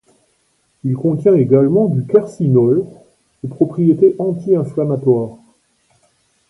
Il 0.83 0.95
contient 0.95 1.35
également 1.35 1.85
du 1.85 2.03
quercinol, 2.07 2.83
aux 3.43 3.47
propriétés 3.47 4.15
anti-inflammatoires. 4.17 5.37